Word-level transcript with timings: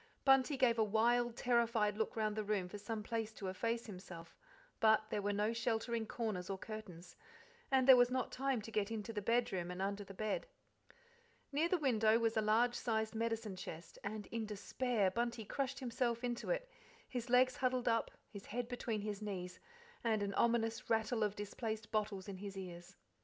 Bunty 0.25 0.57
gave 0.57 0.79
a 0.79 0.83
wild, 0.83 1.35
terrified 1.35 1.95
look 1.95 2.15
round 2.15 2.35
the 2.35 2.43
room 2.43 2.67
for 2.67 2.79
some 2.79 3.03
place 3.03 3.31
to 3.33 3.49
efface 3.49 3.85
himself, 3.85 4.35
but 4.79 5.07
there 5.11 5.21
were 5.21 5.31
no 5.31 5.53
sheltering 5.53 6.07
corners 6.07 6.49
or 6.49 6.57
curtains, 6.57 7.15
and 7.69 7.87
there 7.87 7.95
was 7.95 8.09
not 8.09 8.31
time 8.31 8.63
to 8.63 8.71
get 8.71 8.89
into 8.89 9.13
the 9.13 9.21
bedroom 9.21 9.69
and 9.69 9.79
under 9.79 10.03
the 10.03 10.15
bed. 10.15 10.47
Near 11.51 11.69
the 11.69 11.77
window 11.77 12.17
was 12.17 12.35
a 12.35 12.41
large 12.41 12.73
sized 12.73 13.13
medicine 13.13 13.55
chest, 13.55 13.99
and 14.03 14.25
in 14.31 14.47
despair 14.47 15.11
Bunty 15.11 15.45
crushed 15.45 15.77
himself 15.81 16.23
into 16.23 16.49
it, 16.49 16.67
his 17.07 17.29
legs 17.29 17.57
huddled 17.57 17.87
up, 17.87 18.09
his 18.27 18.47
head 18.47 18.67
between 18.67 19.01
his 19.01 19.21
knees, 19.21 19.59
and 20.03 20.23
an 20.23 20.33
ominous 20.33 20.89
rattle 20.89 21.21
of 21.21 21.35
displaced 21.35 21.91
bottles 21.91 22.27
in 22.27 22.37
his 22.37 22.57
ears. 22.57 22.95